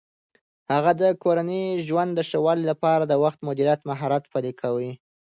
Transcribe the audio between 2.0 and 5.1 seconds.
د ښه والي لپاره د وخت مدیریت مهارت پلي کوي.